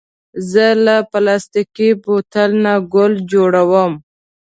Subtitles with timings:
[0.51, 3.93] زه له پلاستيکي بوتل نه ګل جوړوم.